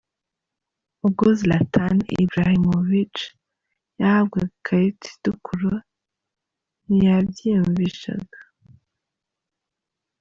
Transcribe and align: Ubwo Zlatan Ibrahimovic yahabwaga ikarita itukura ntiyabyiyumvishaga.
Ubwo 1.05 1.25
Zlatan 1.39 1.97
Ibrahimovic 2.23 3.13
yahabwaga 3.99 4.45
ikarita 4.57 5.05
itukura 5.13 5.73
ntiyabyiyumvishaga. 6.85 8.39